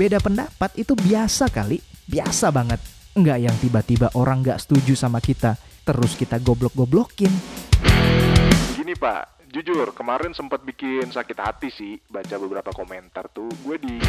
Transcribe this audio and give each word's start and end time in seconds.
Beda 0.00 0.16
pendapat 0.16 0.80
itu 0.80 0.96
biasa 0.96 1.52
kali, 1.52 1.76
biasa 2.08 2.48
banget. 2.48 2.80
Enggak 3.12 3.36
yang 3.36 3.52
tiba-tiba 3.60 4.08
orang 4.16 4.40
nggak 4.40 4.56
setuju 4.56 4.96
sama 4.96 5.20
kita, 5.20 5.60
terus 5.84 6.16
kita 6.16 6.40
goblok-goblokin. 6.40 7.28
Gini 8.80 8.96
pak, 8.96 9.44
jujur 9.52 9.92
kemarin 9.92 10.32
sempat 10.32 10.64
bikin 10.64 11.12
sakit 11.12 11.36
hati 11.36 11.68
sih 11.68 12.00
baca 12.08 12.32
beberapa 12.40 12.72
komentar 12.72 13.28
tuh 13.28 13.52
gue 13.60 13.76
di 13.76 14.00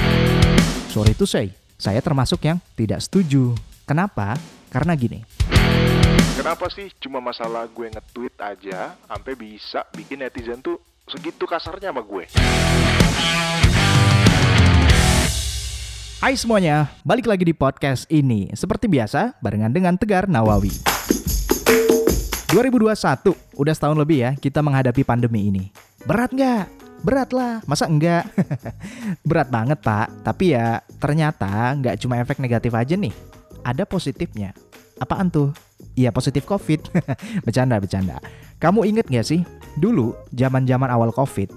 Sorry 0.87 1.11
to 1.11 1.27
say, 1.27 1.51
saya 1.75 1.99
termasuk 1.99 2.39
yang 2.39 2.63
tidak 2.79 3.03
setuju. 3.03 3.51
Kenapa? 3.83 4.39
Karena 4.71 4.95
gini, 4.95 5.19
kenapa 6.39 6.71
sih 6.71 6.87
cuma 7.03 7.19
masalah 7.19 7.67
gue 7.67 7.91
nge-tweet 7.91 8.39
aja 8.39 8.95
sampai 8.95 9.35
bisa 9.35 9.83
bikin 9.91 10.23
netizen 10.23 10.63
tuh 10.63 10.79
segitu 11.03 11.43
kasarnya 11.43 11.91
sama 11.91 11.99
gue. 11.99 12.31
Hai 16.21 16.37
semuanya, 16.37 16.85
balik 17.01 17.25
lagi 17.25 17.41
di 17.41 17.49
podcast 17.49 18.05
ini. 18.05 18.45
Seperti 18.53 18.85
biasa, 18.85 19.41
barengan 19.41 19.73
dengan 19.73 19.97
Tegar 19.97 20.29
Nawawi. 20.29 20.69
2021, 22.53 23.33
udah 23.57 23.73
setahun 23.73 23.97
lebih 23.97 24.21
ya 24.21 24.31
kita 24.37 24.61
menghadapi 24.61 25.01
pandemi 25.01 25.49
ini. 25.49 25.73
Berat 26.05 26.29
nggak? 26.29 26.69
Berat 27.01 27.33
lah, 27.33 27.65
masa 27.65 27.89
enggak? 27.89 28.29
Berat 29.33 29.49
banget 29.49 29.81
pak, 29.81 30.13
tapi 30.21 30.53
ya 30.53 30.85
ternyata 31.01 31.73
nggak 31.81 31.97
cuma 32.05 32.21
efek 32.21 32.37
negatif 32.37 32.69
aja 32.77 32.93
nih. 32.93 33.17
Ada 33.65 33.89
positifnya. 33.89 34.53
Apaan 35.01 35.33
tuh? 35.33 35.49
Iya 35.97 36.13
positif 36.13 36.45
covid. 36.45 36.85
bercanda, 37.49 37.81
bercanda. 37.81 38.21
Kamu 38.61 38.85
inget 38.85 39.09
nggak 39.09 39.25
sih? 39.25 39.41
Dulu, 39.73 40.13
zaman-zaman 40.37 40.85
awal 40.85 41.09
covid, 41.09 41.49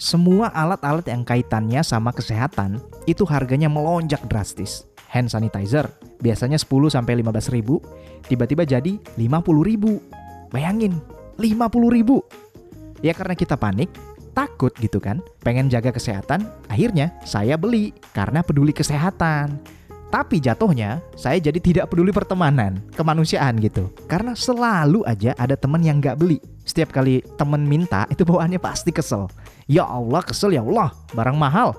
semua 0.00 0.48
alat-alat 0.56 1.04
yang 1.12 1.28
kaitannya 1.28 1.84
sama 1.84 2.08
kesehatan 2.16 2.80
itu 3.04 3.28
harganya 3.28 3.68
melonjak 3.68 4.24
drastis. 4.32 4.88
Hand 5.12 5.28
sanitizer 5.28 5.92
biasanya 6.24 6.56
10 6.56 6.88
sampai 6.88 7.20
15 7.20 7.52
ribu, 7.52 7.84
tiba-tiba 8.24 8.64
jadi 8.64 8.96
50 8.96 9.20
ribu. 9.60 10.00
Bayangin, 10.48 10.96
50 11.36 11.92
ribu. 11.92 12.24
Ya 13.04 13.12
karena 13.12 13.36
kita 13.36 13.60
panik, 13.60 13.92
takut 14.32 14.72
gitu 14.80 15.04
kan, 15.04 15.20
pengen 15.44 15.68
jaga 15.68 15.92
kesehatan, 15.92 16.48
akhirnya 16.72 17.12
saya 17.28 17.60
beli 17.60 17.92
karena 18.16 18.40
peduli 18.40 18.72
kesehatan. 18.72 19.60
Tapi 20.10 20.42
jatuhnya 20.42 20.98
saya 21.14 21.38
jadi 21.38 21.62
tidak 21.62 21.86
peduli 21.86 22.10
pertemanan, 22.10 22.82
kemanusiaan 22.98 23.62
gitu. 23.62 23.94
Karena 24.10 24.34
selalu 24.34 25.06
aja 25.06 25.38
ada 25.38 25.54
temen 25.54 25.78
yang 25.86 26.02
nggak 26.02 26.18
beli. 26.18 26.42
Setiap 26.66 26.90
kali 26.90 27.22
temen 27.38 27.62
minta 27.62 28.10
itu 28.10 28.26
bawaannya 28.26 28.58
pasti 28.58 28.90
kesel. 28.90 29.30
Ya 29.70 29.86
Allah 29.86 30.18
kesel 30.26 30.58
ya 30.58 30.66
Allah, 30.66 30.90
barang 31.14 31.38
mahal. 31.38 31.78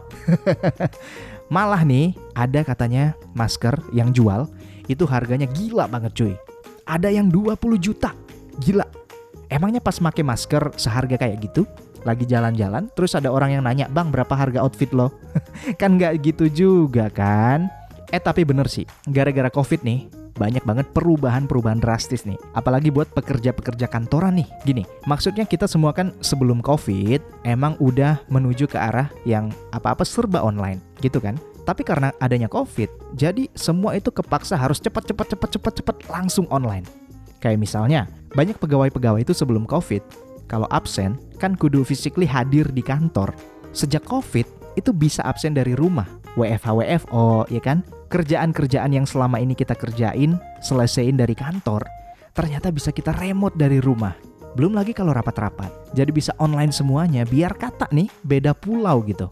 Malah 1.53 1.83
nih 1.83 2.15
ada 2.31 2.63
katanya 2.63 3.19
masker 3.35 3.75
yang 3.91 4.15
jual 4.15 4.47
itu 4.87 5.03
harganya 5.03 5.51
gila 5.51 5.91
banget 5.91 6.15
cuy. 6.15 6.33
Ada 6.87 7.11
yang 7.11 7.27
20 7.27 7.59
juta. 7.83 8.15
Gila. 8.63 8.87
Emangnya 9.51 9.83
pas 9.83 9.99
make 9.99 10.23
masker 10.23 10.71
seharga 10.79 11.19
kayak 11.19 11.51
gitu? 11.51 11.67
Lagi 12.07 12.23
jalan-jalan 12.23 12.87
terus 12.95 13.11
ada 13.11 13.27
orang 13.27 13.59
yang 13.59 13.63
nanya, 13.67 13.91
"Bang, 13.91 14.07
berapa 14.07 14.31
harga 14.31 14.63
outfit 14.63 14.89
lo?" 14.95 15.11
kan 15.79 15.99
nggak 15.99 16.23
gitu 16.23 16.47
juga 16.47 17.11
kan? 17.11 17.80
Eh 18.11 18.19
tapi 18.19 18.43
bener 18.43 18.67
sih, 18.67 18.83
gara-gara 19.07 19.47
covid 19.47 19.87
nih, 19.87 20.11
banyak 20.35 20.67
banget 20.67 20.87
perubahan-perubahan 20.91 21.79
drastis 21.79 22.27
nih. 22.27 22.35
Apalagi 22.51 22.91
buat 22.91 23.07
pekerja-pekerja 23.15 23.87
kantoran 23.87 24.35
nih. 24.35 24.47
Gini, 24.67 24.83
maksudnya 25.07 25.47
kita 25.47 25.63
semua 25.63 25.95
kan 25.95 26.11
sebelum 26.19 26.59
covid 26.59 27.23
emang 27.47 27.79
udah 27.79 28.19
menuju 28.27 28.67
ke 28.67 28.75
arah 28.75 29.07
yang 29.23 29.47
apa-apa 29.71 30.03
serba 30.03 30.43
online, 30.43 30.83
gitu 30.99 31.23
kan? 31.23 31.39
Tapi 31.63 31.87
karena 31.87 32.11
adanya 32.19 32.51
covid, 32.51 32.91
jadi 33.15 33.47
semua 33.55 33.95
itu 33.95 34.11
kepaksa 34.11 34.59
harus 34.59 34.81
cepat-cepat 34.83 35.37
cepat-cepat 35.37 35.73
cepat 35.79 35.95
langsung 36.11 36.49
online. 36.51 36.83
Kayak 37.39 37.63
misalnya, 37.63 38.11
banyak 38.35 38.59
pegawai-pegawai 38.59 39.23
itu 39.23 39.31
sebelum 39.31 39.63
covid, 39.63 40.03
kalau 40.51 40.67
absen 40.67 41.15
kan 41.39 41.55
kudu 41.55 41.87
physically 41.87 42.27
hadir 42.27 42.67
di 42.75 42.83
kantor. 42.83 43.31
Sejak 43.71 44.03
covid, 44.03 44.43
itu 44.75 44.91
bisa 44.91 45.23
absen 45.23 45.55
dari 45.55 45.77
rumah, 45.77 46.09
WFH 46.35 46.67
WFO, 46.75 47.47
ya 47.47 47.61
kan? 47.63 47.85
Kerjaan-kerjaan 48.11 48.91
yang 48.91 49.07
selama 49.07 49.39
ini 49.39 49.55
kita 49.55 49.71
kerjain, 49.79 50.35
selesaiin 50.59 51.15
dari 51.15 51.31
kantor, 51.31 51.87
ternyata 52.35 52.67
bisa 52.67 52.91
kita 52.91 53.15
remote 53.15 53.55
dari 53.55 53.79
rumah. 53.79 54.11
Belum 54.59 54.75
lagi 54.75 54.91
kalau 54.91 55.15
rapat-rapat. 55.15 55.95
Jadi 55.95 56.11
bisa 56.11 56.35
online 56.35 56.75
semuanya 56.75 57.23
biar 57.23 57.55
kata 57.55 57.87
nih 57.95 58.11
beda 58.27 58.51
pulau 58.51 58.99
gitu. 59.07 59.31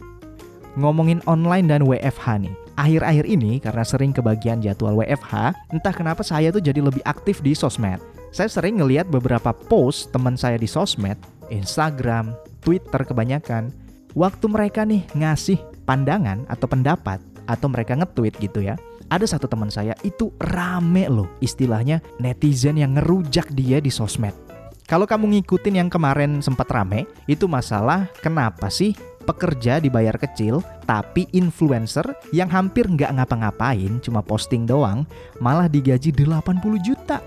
Ngomongin 0.80 1.20
online 1.28 1.68
dan 1.68 1.84
WFH 1.84 2.28
nih. 2.40 2.56
Akhir-akhir 2.80 3.26
ini 3.28 3.60
karena 3.60 3.84
sering 3.84 4.16
kebagian 4.16 4.64
jadwal 4.64 4.96
WFH, 4.96 5.52
entah 5.76 5.92
kenapa 5.92 6.24
saya 6.24 6.48
tuh 6.56 6.64
jadi 6.64 6.80
lebih 6.80 7.04
aktif 7.04 7.44
di 7.44 7.52
sosmed. 7.52 8.00
Saya 8.32 8.48
sering 8.48 8.80
ngeliat 8.80 9.12
beberapa 9.12 9.52
post 9.52 10.16
teman 10.16 10.40
saya 10.40 10.56
di 10.56 10.70
sosmed, 10.70 11.20
Instagram, 11.52 12.32
Twitter 12.64 13.04
kebanyakan. 13.04 13.76
Waktu 14.16 14.46
mereka 14.48 14.88
nih 14.88 15.04
ngasih 15.12 15.60
pandangan 15.84 16.48
atau 16.48 16.72
pendapat 16.72 17.20
atau 17.50 17.66
mereka 17.66 17.98
nge-tweet 17.98 18.38
gitu 18.38 18.62
ya. 18.62 18.78
Ada 19.10 19.26
satu 19.26 19.50
teman 19.50 19.74
saya 19.74 19.98
itu 20.06 20.30
rame 20.38 21.10
loh 21.10 21.26
istilahnya 21.42 21.98
netizen 22.22 22.78
yang 22.78 22.94
ngerujak 22.94 23.50
dia 23.58 23.82
di 23.82 23.90
sosmed. 23.90 24.38
Kalau 24.86 25.06
kamu 25.06 25.38
ngikutin 25.38 25.82
yang 25.82 25.90
kemarin 25.90 26.42
sempat 26.42 26.70
rame, 26.70 27.06
itu 27.30 27.46
masalah 27.46 28.10
kenapa 28.26 28.74
sih 28.74 28.98
pekerja 29.22 29.78
dibayar 29.78 30.18
kecil, 30.18 30.66
tapi 30.90 31.30
influencer 31.30 32.06
yang 32.34 32.50
hampir 32.50 32.90
nggak 32.90 33.14
ngapa-ngapain, 33.22 34.02
cuma 34.02 34.26
posting 34.26 34.66
doang, 34.66 35.06
malah 35.38 35.70
digaji 35.70 36.10
80 36.10 36.82
juta. 36.82 37.22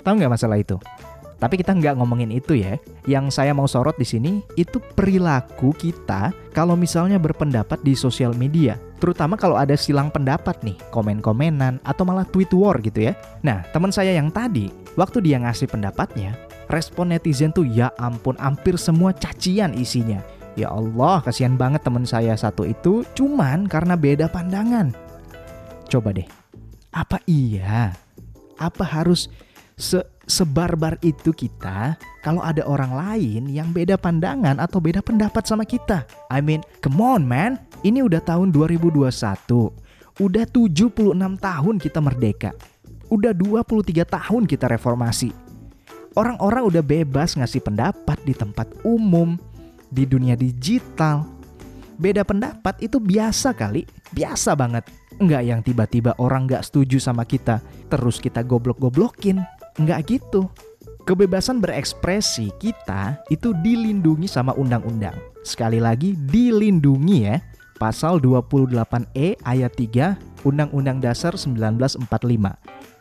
Tahu 0.00 0.14
nggak 0.16 0.32
masalah 0.32 0.56
itu? 0.56 0.80
Tapi 1.36 1.60
kita 1.60 1.76
nggak 1.76 2.00
ngomongin 2.00 2.32
itu 2.32 2.56
ya. 2.56 2.80
Yang 3.04 3.36
saya 3.36 3.52
mau 3.52 3.68
sorot 3.68 3.98
di 3.98 4.06
sini 4.06 4.40
itu 4.54 4.78
perilaku 4.78 5.76
kita 5.76 6.30
kalau 6.56 6.78
misalnya 6.78 7.20
berpendapat 7.20 7.82
di 7.84 7.92
sosial 7.92 8.32
media. 8.32 8.78
Terutama 9.02 9.34
kalau 9.34 9.58
ada 9.58 9.74
silang 9.74 10.14
pendapat 10.14 10.62
nih, 10.62 10.78
komen-komenan 10.94 11.82
atau 11.82 12.06
malah 12.06 12.22
tweet 12.22 12.54
war 12.54 12.78
gitu 12.78 13.10
ya. 13.10 13.18
Nah, 13.42 13.66
teman 13.74 13.90
saya 13.90 14.14
yang 14.14 14.30
tadi, 14.30 14.70
waktu 14.94 15.18
dia 15.26 15.42
ngasih 15.42 15.66
pendapatnya, 15.66 16.38
respon 16.70 17.10
netizen 17.10 17.50
tuh 17.50 17.66
ya 17.66 17.90
ampun 17.98 18.38
hampir 18.38 18.78
semua 18.78 19.10
cacian 19.10 19.74
isinya. 19.74 20.22
Ya 20.54 20.70
Allah, 20.70 21.18
kasihan 21.18 21.58
banget 21.58 21.82
teman 21.82 22.06
saya 22.06 22.38
satu 22.38 22.62
itu 22.62 23.02
cuman 23.18 23.66
karena 23.66 23.98
beda 23.98 24.30
pandangan. 24.30 24.94
Coba 25.90 26.14
deh, 26.14 26.28
apa 26.94 27.18
iya? 27.26 27.98
Apa 28.54 28.86
harus 28.86 29.26
se 29.74 29.98
sebarbar 30.26 30.98
itu 31.02 31.34
kita 31.34 31.98
kalau 32.22 32.42
ada 32.42 32.62
orang 32.66 32.94
lain 32.94 33.42
yang 33.50 33.74
beda 33.74 33.98
pandangan 33.98 34.58
atau 34.62 34.78
beda 34.78 35.02
pendapat 35.02 35.42
sama 35.42 35.66
kita. 35.66 36.06
I 36.30 36.38
mean, 36.38 36.62
come 36.78 37.02
on 37.02 37.26
man. 37.26 37.58
Ini 37.82 38.06
udah 38.06 38.22
tahun 38.22 38.54
2021. 38.54 39.10
Udah 40.22 40.44
76 40.46 41.16
tahun 41.18 41.74
kita 41.82 41.98
merdeka. 41.98 42.50
Udah 43.10 43.34
23 43.34 44.06
tahun 44.06 44.42
kita 44.46 44.70
reformasi. 44.70 45.34
Orang-orang 46.12 46.68
udah 46.68 46.84
bebas 46.84 47.34
ngasih 47.40 47.64
pendapat 47.64 48.20
di 48.22 48.36
tempat 48.36 48.68
umum, 48.84 49.40
di 49.88 50.04
dunia 50.04 50.36
digital. 50.36 51.24
Beda 51.96 52.20
pendapat 52.24 52.78
itu 52.84 53.00
biasa 53.00 53.56
kali, 53.56 53.88
biasa 54.12 54.52
banget. 54.52 54.84
Enggak 55.16 55.42
yang 55.44 55.60
tiba-tiba 55.64 56.12
orang 56.20 56.44
nggak 56.44 56.64
setuju 56.68 57.00
sama 57.00 57.24
kita, 57.24 57.64
terus 57.88 58.20
kita 58.20 58.44
goblok-goblokin. 58.44 59.40
Enggak 59.80 60.08
gitu. 60.08 60.48
Kebebasan 61.02 61.58
berekspresi 61.58 62.54
kita 62.62 63.18
itu 63.26 63.50
dilindungi 63.58 64.30
sama 64.30 64.54
undang-undang. 64.54 65.18
Sekali 65.42 65.82
lagi 65.82 66.14
dilindungi 66.14 67.18
ya. 67.26 67.42
Pasal 67.80 68.22
28E 68.22 69.42
ayat 69.42 69.72
3 69.74 70.46
Undang-Undang 70.46 71.02
Dasar 71.02 71.34
1945. 71.34 72.06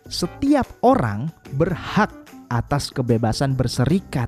Setiap 0.10 0.66
orang 0.82 1.30
berhak 1.54 2.10
atas 2.50 2.90
kebebasan 2.90 3.54
berserikat, 3.54 4.28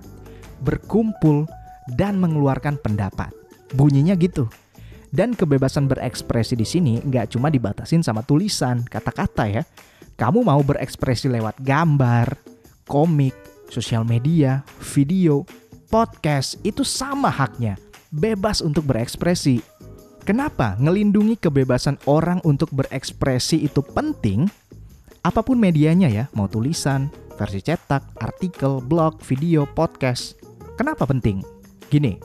berkumpul, 0.61 1.49
dan 1.97 2.21
mengeluarkan 2.21 2.77
pendapat. 2.79 3.33
Bunyinya 3.73 4.13
gitu. 4.13 4.45
Dan 5.13 5.33
kebebasan 5.37 5.85
berekspresi 5.85 6.57
di 6.57 6.65
sini 6.65 6.97
nggak 7.01 7.33
cuma 7.37 7.49
dibatasin 7.49 8.01
sama 8.01 8.25
tulisan, 8.25 8.81
kata-kata 8.85 9.45
ya. 9.49 9.61
Kamu 10.13 10.45
mau 10.45 10.61
berekspresi 10.61 11.25
lewat 11.25 11.57
gambar, 11.65 12.37
komik, 12.85 13.33
sosial 13.73 14.05
media, 14.05 14.61
video, 14.93 15.41
podcast, 15.89 16.61
itu 16.61 16.85
sama 16.85 17.33
haknya. 17.33 17.81
Bebas 18.13 18.61
untuk 18.61 18.85
berekspresi. 18.85 19.57
Kenapa 20.21 20.77
ngelindungi 20.77 21.41
kebebasan 21.41 21.97
orang 22.05 22.39
untuk 22.45 22.69
berekspresi 22.71 23.65
itu 23.65 23.81
penting? 23.81 24.45
Apa 25.25 25.41
pun 25.41 25.57
medianya 25.57 26.07
ya, 26.07 26.29
mau 26.37 26.45
tulisan, 26.45 27.09
versi 27.35 27.65
cetak, 27.65 28.21
artikel, 28.21 28.85
blog, 28.85 29.17
video, 29.25 29.65
podcast. 29.65 30.37
Kenapa 30.77 31.09
penting? 31.09 31.41
Gini, 31.89 32.21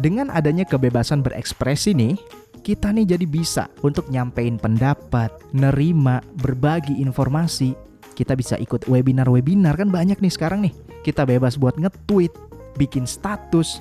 dengan 0.00 0.32
adanya 0.32 0.64
kebebasan 0.64 1.20
berekspresi 1.20 1.92
nih, 1.92 2.16
kita 2.66 2.90
nih 2.90 3.14
jadi 3.14 3.26
bisa 3.30 3.70
untuk 3.86 4.10
nyampein 4.10 4.58
pendapat, 4.58 5.30
nerima, 5.54 6.18
berbagi 6.42 6.98
informasi. 6.98 7.78
Kita 8.18 8.34
bisa 8.34 8.58
ikut 8.58 8.90
webinar-webinar 8.90 9.78
kan 9.78 9.86
banyak 9.86 10.18
nih 10.18 10.34
sekarang 10.34 10.66
nih. 10.66 10.74
Kita 11.06 11.22
bebas 11.22 11.54
buat 11.54 11.78
nge-tweet, 11.78 12.34
bikin 12.74 13.06
status. 13.06 13.78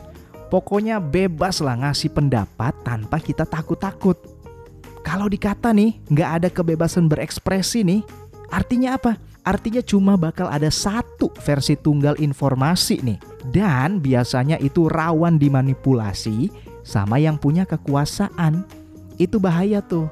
Pokoknya 0.54 1.02
bebas 1.02 1.66
lah 1.66 1.82
ngasih 1.82 2.14
pendapat 2.14 2.78
tanpa 2.86 3.18
kita 3.18 3.50
takut-takut. 3.50 4.22
Kalau 5.02 5.26
dikata 5.26 5.74
nih 5.74 5.98
nggak 6.14 6.30
ada 6.38 6.50
kebebasan 6.54 7.10
berekspresi 7.10 7.82
nih, 7.82 8.06
artinya 8.54 9.02
apa? 9.02 9.18
Artinya 9.42 9.82
cuma 9.82 10.14
bakal 10.14 10.46
ada 10.46 10.70
satu 10.70 11.34
versi 11.42 11.74
tunggal 11.74 12.22
informasi 12.22 13.02
nih. 13.02 13.18
Dan 13.50 13.98
biasanya 13.98 14.62
itu 14.62 14.86
rawan 14.86 15.42
dimanipulasi 15.42 16.65
sama 16.86 17.18
yang 17.18 17.42
punya 17.42 17.66
kekuasaan. 17.66 18.62
Itu 19.18 19.42
bahaya 19.42 19.82
tuh. 19.82 20.06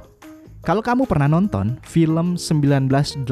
Kalau 0.63 0.81
kamu 0.81 1.05
pernah 1.05 1.29
nonton 1.29 1.77
film 1.85 2.39
1984, 2.39 3.27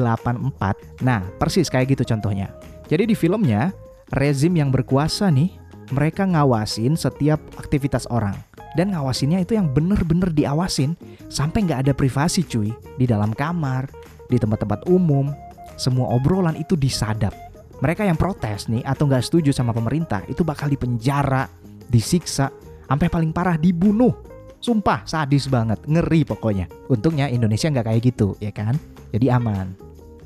nah 1.02 1.24
persis 1.40 1.66
kayak 1.66 1.98
gitu 1.98 2.06
contohnya. 2.06 2.54
Jadi 2.86 3.08
di 3.08 3.16
filmnya, 3.16 3.72
rezim 4.12 4.52
yang 4.52 4.68
berkuasa 4.68 5.32
nih, 5.32 5.48
mereka 5.90 6.28
ngawasin 6.28 6.94
setiap 6.94 7.40
aktivitas 7.56 8.04
orang. 8.12 8.36
Dan 8.76 8.92
ngawasinnya 8.92 9.40
itu 9.40 9.56
yang 9.56 9.68
bener-bener 9.72 10.28
diawasin, 10.32 10.92
sampai 11.32 11.64
nggak 11.64 11.88
ada 11.88 11.92
privasi 11.96 12.44
cuy. 12.44 12.68
Di 13.00 13.08
dalam 13.08 13.32
kamar, 13.32 13.88
di 14.28 14.36
tempat-tempat 14.36 14.88
umum, 14.92 15.32
semua 15.80 16.12
obrolan 16.12 16.56
itu 16.60 16.76
disadap. 16.76 17.32
Mereka 17.80 18.04
yang 18.04 18.20
protes 18.20 18.68
nih 18.68 18.84
atau 18.84 19.08
nggak 19.08 19.24
setuju 19.24 19.50
sama 19.56 19.72
pemerintah 19.72 20.22
itu 20.28 20.44
bakal 20.44 20.68
dipenjara, 20.68 21.48
disiksa, 21.88 22.52
sampai 22.92 23.08
paling 23.08 23.32
parah 23.32 23.56
dibunuh 23.56 24.12
Sumpah 24.62 25.02
sadis 25.02 25.50
banget, 25.50 25.82
ngeri 25.90 26.22
pokoknya. 26.22 26.70
Untungnya 26.86 27.26
Indonesia 27.26 27.66
nggak 27.66 27.82
kayak 27.82 28.02
gitu, 28.14 28.38
ya 28.38 28.54
kan? 28.54 28.78
Jadi 29.10 29.26
aman. 29.26 29.74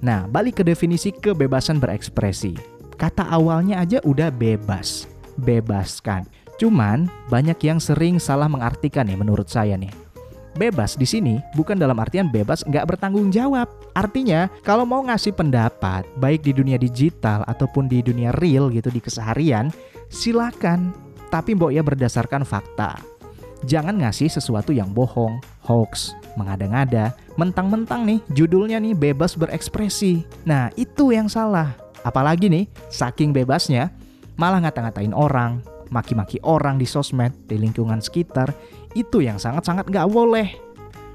Nah, 0.04 0.28
balik 0.28 0.60
ke 0.60 0.62
definisi 0.62 1.08
kebebasan 1.08 1.80
berekspresi. 1.80 2.52
Kata 3.00 3.24
awalnya 3.32 3.80
aja 3.80 3.96
udah 4.04 4.28
bebas, 4.28 5.08
bebaskan. 5.40 6.28
Cuman 6.60 7.08
banyak 7.32 7.56
yang 7.64 7.80
sering 7.80 8.20
salah 8.20 8.44
mengartikan 8.44 9.08
nih 9.08 9.16
menurut 9.16 9.48
saya 9.48 9.72
nih. 9.80 9.92
Bebas 10.56 11.00
di 11.00 11.08
sini 11.08 11.40
bukan 11.56 11.80
dalam 11.80 11.96
artian 11.96 12.28
bebas 12.28 12.60
nggak 12.68 12.92
bertanggung 12.92 13.32
jawab. 13.32 13.72
Artinya 13.96 14.52
kalau 14.64 14.84
mau 14.84 15.00
ngasih 15.00 15.32
pendapat 15.32 16.04
baik 16.20 16.44
di 16.44 16.52
dunia 16.52 16.76
digital 16.76 17.40
ataupun 17.48 17.88
di 17.88 18.04
dunia 18.04 18.36
real 18.36 18.68
gitu 18.68 18.92
di 18.92 19.00
keseharian, 19.00 19.72
silakan. 20.12 21.05
Tapi 21.28 21.58
mbok 21.58 21.74
ya 21.74 21.82
berdasarkan 21.82 22.46
fakta 22.46 23.16
Jangan 23.64 23.96
ngasih 23.96 24.28
sesuatu 24.28 24.70
yang 24.70 24.92
bohong, 24.92 25.40
hoax, 25.64 26.12
mengada-ngada, 26.36 27.16
mentang-mentang 27.40 28.04
nih 28.04 28.20
judulnya 28.36 28.76
nih 28.76 28.92
bebas 28.92 29.32
berekspresi. 29.32 30.28
Nah, 30.44 30.68
itu 30.76 31.10
yang 31.10 31.30
salah. 31.30 31.72
Apalagi 32.04 32.52
nih, 32.52 32.68
saking 32.92 33.32
bebasnya, 33.32 33.90
malah 34.36 34.60
ngata-ngatain 34.60 35.16
orang, 35.16 35.64
maki-maki 35.88 36.36
orang 36.44 36.76
di 36.76 36.84
sosmed, 36.84 37.32
di 37.48 37.56
lingkungan 37.56 37.98
sekitar, 38.04 38.52
itu 38.92 39.24
yang 39.24 39.40
sangat-sangat 39.40 39.88
nggak 39.88 40.08
boleh. 40.12 40.52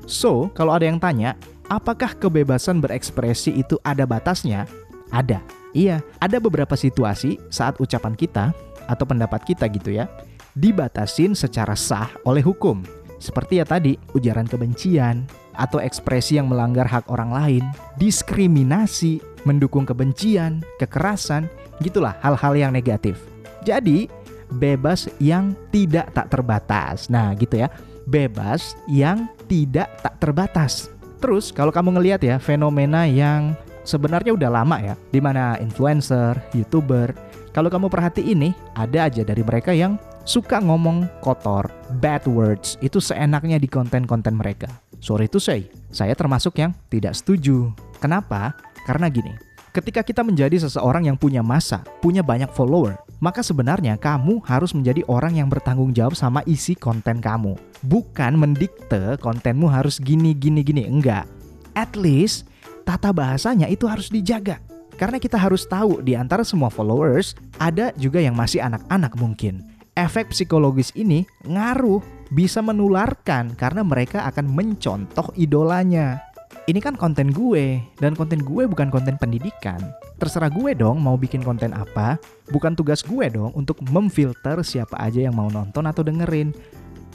So, 0.10 0.50
kalau 0.58 0.74
ada 0.74 0.90
yang 0.90 0.98
tanya, 0.98 1.38
apakah 1.69 2.18
kebebasan 2.18 2.81
berekspresi 2.81 3.54
itu 3.54 3.78
ada 3.86 4.04
batasnya? 4.04 4.66
Ada. 5.13 5.40
Iya, 5.72 6.04
ada 6.19 6.36
beberapa 6.44 6.75
situasi 6.75 7.40
saat 7.48 7.80
ucapan 7.80 8.12
kita 8.12 8.52
atau 8.92 9.08
pendapat 9.08 9.48
kita 9.48 9.72
gitu 9.72 9.96
ya, 9.96 10.12
dibatasin 10.52 11.32
secara 11.32 11.80
sah 11.80 12.12
oleh 12.28 12.44
hukum. 12.44 12.84
Seperti 13.22 13.64
ya 13.64 13.66
tadi, 13.66 13.96
ujaran 14.12 14.50
kebencian, 14.50 15.24
atau 15.56 15.80
ekspresi 15.80 16.36
yang 16.36 16.52
melanggar 16.52 16.90
hak 16.90 17.08
orang 17.08 17.32
lain, 17.32 17.64
diskriminasi, 17.96 19.24
mendukung 19.48 19.88
kebencian, 19.88 20.60
kekerasan, 20.82 21.48
gitulah 21.80 22.18
hal-hal 22.20 22.58
yang 22.58 22.72
negatif. 22.74 23.16
Jadi, 23.62 24.10
bebas 24.52 25.08
yang 25.22 25.56
tidak 25.72 26.12
tak 26.12 26.28
terbatas. 26.28 27.08
Nah, 27.08 27.32
gitu 27.38 27.62
ya. 27.64 27.70
Bebas 28.10 28.76
yang 28.90 29.30
tidak 29.46 29.88
tak 30.02 30.18
terbatas. 30.18 30.90
Terus 31.22 31.54
kalau 31.54 31.70
kamu 31.70 32.02
ngelihat 32.02 32.22
ya 32.26 32.36
fenomena 32.42 33.06
yang 33.06 33.54
sebenarnya 33.83 34.33
udah 34.36 34.50
lama 34.50 34.78
ya, 34.81 34.95
di 35.10 35.19
mana 35.22 35.57
influencer, 35.62 36.38
YouTuber, 36.54 37.13
kalau 37.51 37.68
kamu 37.68 37.92
perhatiin 37.92 38.48
nih, 38.48 38.54
ada 38.80 39.12
aja 39.12 39.22
dari 39.28 39.44
mereka 39.44 39.75
yang 39.75 40.00
suka 40.24 40.63
ngomong 40.63 41.04
kotor, 41.19 41.68
bad 42.00 42.24
words, 42.24 42.80
itu 42.80 43.04
seenaknya 43.04 43.60
di 43.60 43.68
konten-konten 43.68 44.39
mereka. 44.39 44.72
Sorry 45.04 45.28
to 45.28 45.42
say, 45.42 45.68
saya 45.92 46.16
termasuk 46.16 46.62
yang 46.62 46.72
tidak 46.88 47.18
setuju. 47.18 47.74
Kenapa? 48.00 48.56
Karena 48.88 49.12
gini, 49.12 49.33
ketika 49.75 50.06
kita 50.06 50.22
menjadi 50.24 50.63
seseorang 50.63 51.12
yang 51.12 51.18
punya 51.19 51.44
masa, 51.44 51.84
punya 52.00 52.24
banyak 52.24 52.48
follower, 52.56 52.95
maka 53.19 53.44
sebenarnya 53.44 54.00
kamu 54.00 54.42
harus 54.48 54.72
menjadi 54.72 55.06
orang 55.12 55.38
yang 55.38 55.51
bertanggung 55.51 55.92
jawab 55.92 56.16
sama 56.16 56.42
isi 56.50 56.74
konten 56.77 57.19
kamu. 57.19 57.57
Bukan 57.86 58.38
mendikte 58.38 59.18
kontenmu 59.19 59.68
harus 59.68 60.00
gini, 60.00 60.31
gini, 60.34 60.62
gini. 60.62 60.88
Enggak. 60.88 61.25
At 61.74 61.95
least, 62.00 62.50
tata 62.83 63.13
bahasanya 63.13 63.69
itu 63.69 63.88
harus 63.88 64.10
dijaga. 64.10 64.60
Karena 65.00 65.18
kita 65.18 65.39
harus 65.39 65.66
tahu 65.66 66.06
di 66.06 66.13
antara 66.13 66.45
semua 66.45 66.69
followers, 66.69 67.33
ada 67.57 67.89
juga 67.98 68.22
yang 68.22 68.38
masih 68.38 68.62
anak-anak 68.62 69.18
mungkin 69.18 69.66
efek 69.95 70.31
psikologis 70.31 70.95
ini 70.95 71.28
ngaruh 71.44 72.00
bisa 72.31 72.63
menularkan 72.63 73.54
karena 73.60 73.83
mereka 73.83 74.24
akan 74.28 74.48
mencontoh 74.48 75.30
idolanya. 75.36 76.24
Ini 76.69 76.78
kan 76.78 76.94
konten 76.95 77.33
gue 77.33 77.81
dan 78.00 78.13
konten 78.13 78.45
gue 78.45 78.69
bukan 78.69 78.94
konten 78.94 79.18
pendidikan. 79.18 79.81
Terserah 80.22 80.54
gue 80.54 80.77
dong 80.77 81.01
mau 81.01 81.18
bikin 81.18 81.42
konten 81.42 81.74
apa, 81.74 82.22
bukan 82.54 82.77
tugas 82.77 83.01
gue 83.01 83.27
dong 83.34 83.51
untuk 83.57 83.81
memfilter 83.89 84.62
siapa 84.62 84.95
aja 85.01 85.25
yang 85.25 85.36
mau 85.36 85.50
nonton 85.50 85.84
atau 85.89 86.06
dengerin. 86.06 86.54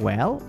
Well, 0.02 0.42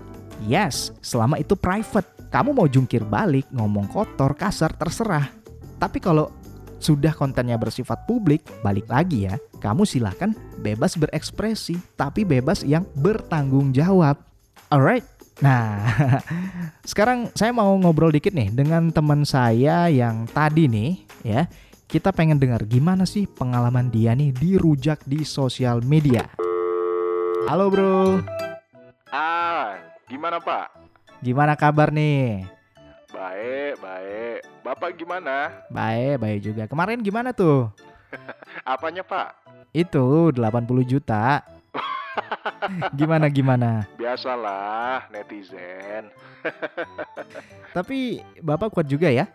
yes, 0.44 0.90
selama 1.00 1.40
itu 1.40 1.54
private. 1.54 2.17
Kamu 2.28 2.52
mau 2.52 2.68
jungkir 2.68 3.08
balik, 3.08 3.48
ngomong 3.56 3.88
kotor, 3.88 4.36
kasar, 4.36 4.76
terserah. 4.76 5.32
Tapi 5.80 5.96
kalau 5.96 6.28
sudah 6.76 7.16
kontennya 7.16 7.56
bersifat 7.56 8.04
publik, 8.04 8.44
balik 8.60 8.84
lagi 8.86 9.24
ya, 9.24 9.40
kamu 9.58 9.88
silahkan 9.88 10.36
bebas 10.60 10.94
berekspresi, 11.00 11.80
tapi 11.96 12.28
bebas 12.28 12.62
yang 12.62 12.84
bertanggung 13.00 13.72
jawab. 13.72 14.20
Alright, 14.68 15.08
nah 15.40 15.88
sekarang 16.90 17.32
saya 17.32 17.50
mau 17.50 17.72
ngobrol 17.80 18.12
dikit 18.12 18.36
nih 18.36 18.52
dengan 18.52 18.92
teman 18.92 19.24
saya 19.24 19.88
yang 19.88 20.28
tadi 20.28 20.68
nih 20.68 20.92
ya. 21.24 21.42
Kita 21.88 22.12
pengen 22.12 22.36
dengar 22.36 22.68
gimana 22.68 23.08
sih 23.08 23.24
pengalaman 23.24 23.88
dia 23.88 24.12
nih 24.12 24.36
dirujak 24.36 25.00
di 25.08 25.24
sosial 25.24 25.80
media. 25.80 26.28
Halo 27.48 27.72
bro. 27.72 28.20
Ah, 29.08 29.80
gimana 30.04 30.36
pak? 30.36 30.77
Gimana 31.18 31.58
kabar 31.58 31.90
nih? 31.90 32.46
Baik, 33.10 33.82
baik. 33.82 34.38
Bapak 34.62 34.94
gimana? 34.94 35.50
Baik, 35.66 36.14
baik 36.22 36.38
juga. 36.46 36.62
Kemarin 36.70 37.02
gimana 37.02 37.34
tuh? 37.34 37.74
Apanya, 38.62 39.02
Pak? 39.02 39.34
Itu 39.74 40.30
80 40.30 40.38
juta. 40.86 41.42
gimana 42.98 43.26
gimana? 43.26 43.90
Biasalah 43.98 45.10
netizen. 45.10 46.06
Tapi 47.76 48.22
Bapak 48.38 48.70
kuat 48.70 48.86
juga 48.86 49.10
ya? 49.10 49.26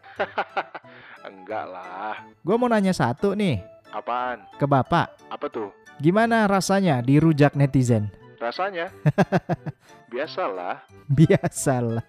Enggak 1.28 1.68
lah. 1.68 2.24
Gue 2.48 2.56
mau 2.56 2.72
nanya 2.72 2.96
satu 2.96 3.36
nih. 3.36 3.60
Apaan? 3.92 4.48
Ke 4.56 4.64
Bapak. 4.64 5.12
Apa 5.28 5.52
tuh? 5.52 5.76
Gimana 6.00 6.48
rasanya 6.48 7.04
dirujak 7.04 7.60
netizen? 7.60 8.08
Rasanya? 8.44 8.92
Biasalah. 10.12 10.84
Biasalah. 11.08 12.04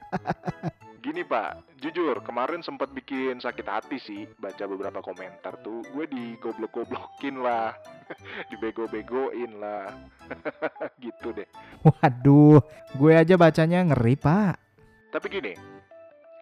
Gini 0.99 1.23
pak, 1.23 1.79
jujur 1.79 2.19
kemarin 2.27 2.59
sempat 2.59 2.91
bikin 2.91 3.39
sakit 3.39 3.67
hati 3.69 4.03
sih 4.03 4.27
baca 4.43 4.67
beberapa 4.67 4.99
komentar 4.99 5.63
tuh 5.63 5.87
gue 5.95 6.11
digoblok-goblokin 6.11 7.39
lah, 7.39 7.77
dibego-begoin 8.51 9.63
lah, 9.63 9.95
gitu 11.05 11.31
deh. 11.31 11.47
Waduh, 11.87 12.59
gue 12.99 13.13
aja 13.15 13.39
bacanya 13.39 13.85
ngeri 13.87 14.19
pak. 14.19 14.59
Tapi 15.15 15.27
gini, 15.31 15.55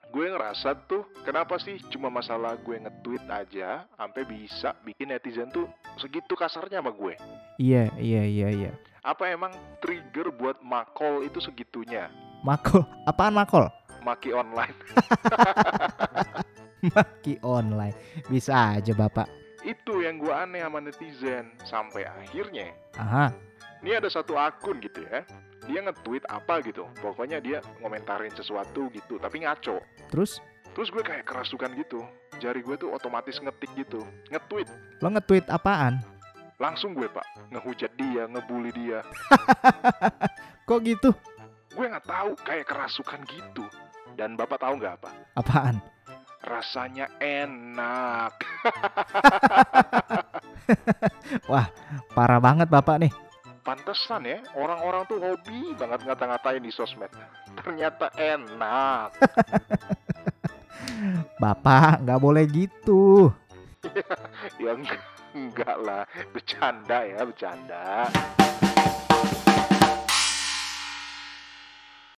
gue 0.09 0.25
ngerasa 0.25 0.89
tuh 0.89 1.05
kenapa 1.21 1.61
sih 1.61 1.77
cuma 1.93 2.09
masalah 2.09 2.57
gue 2.65 2.81
nge-tweet 2.81 3.29
aja 3.29 3.85
sampai 3.93 4.25
bisa 4.25 4.73
bikin 4.89 5.13
netizen 5.13 5.53
tuh 5.53 5.69
segitu 6.01 6.33
kasarnya 6.33 6.81
sama 6.81 6.97
gue. 6.97 7.19
Iya, 7.61 7.93
iya, 8.01 8.25
iya, 8.25 8.49
iya. 8.49 8.73
Apa 9.03 9.35
emang 9.35 9.51
trigger 9.83 10.31
buat 10.31 10.63
makol 10.63 11.27
itu 11.27 11.43
segitunya? 11.43 12.07
Makol? 12.47 12.87
Apaan 13.03 13.35
makol? 13.35 13.67
maki 14.07 14.31
online. 14.31 14.75
maki 16.95 17.35
online. 17.43 17.95
Bisa 18.31 18.79
aja, 18.79 18.95
Bapak. 18.95 19.27
Itu 19.67 20.07
yang 20.07 20.23
gue 20.23 20.31
aneh 20.31 20.63
sama 20.63 20.79
netizen. 20.79 21.51
Sampai 21.67 22.07
akhirnya 22.07 22.71
Aha. 22.99 23.35
Ini 23.83 23.99
ada 23.99 24.07
satu 24.07 24.39
akun 24.39 24.79
gitu 24.79 25.03
ya. 25.03 25.27
Dia 25.67 25.83
nge-tweet 25.83 26.23
apa 26.31 26.63
gitu. 26.63 26.87
Pokoknya 27.03 27.43
dia 27.43 27.59
ngomentarin 27.83 28.31
sesuatu 28.35 28.87
gitu, 28.95 29.19
tapi 29.19 29.43
ngaco. 29.43 29.83
Terus 30.15 30.39
Terus 30.79 30.89
gue 30.95 31.03
kayak 31.03 31.27
kerasukan 31.27 31.75
gitu. 31.75 32.07
Jari 32.39 32.63
gue 32.63 32.79
tuh 32.79 32.95
otomatis 32.95 33.37
ngetik 33.43 33.71
gitu. 33.75 34.07
Nge-tweet. 34.31 34.71
lo 35.03 35.11
nge-tweet 35.11 35.51
apaan? 35.51 35.99
Langsung 36.63 36.95
gue 36.95 37.11
pak. 37.11 37.27
Ngehujat 37.51 37.91
dia, 37.99 38.31
ngebully 38.31 38.71
dia. 38.71 39.03
Kok 40.71 40.81
gitu? 40.87 41.11
Gue 41.75 41.91
nggak 41.91 42.07
tahu 42.07 42.39
kayak 42.47 42.71
kerasukan 42.71 43.19
gitu. 43.27 43.67
Dan 44.15 44.39
bapak 44.39 44.63
tahu 44.63 44.79
nggak 44.79 44.95
apa? 45.03 45.11
Apaan? 45.35 45.83
Rasanya 46.47 47.11
enak. 47.19 48.39
Parah 52.15 52.39
banget 52.39 52.71
bapak 52.71 53.03
nih. 53.03 53.11
Pantesan 53.67 54.23
ya, 54.27 54.39
orang-orang 54.55 55.03
tuh 55.07 55.19
hobi 55.19 55.75
banget 55.75 56.07
ngata-ngatain 56.07 56.63
di 56.63 56.71
sosmed. 56.71 57.11
Ternyata 57.59 58.11
enak. 58.19 59.19
Bapak 61.43 62.03
nggak 62.03 62.23
boleh 62.23 62.45
gitu. 62.51 63.31
ya 64.63 64.75
enggak, 64.75 64.99
enggak 65.35 65.77
lah, 65.81 66.05
bercanda 66.33 67.05
ya, 67.05 67.21
bercanda. 67.25 68.09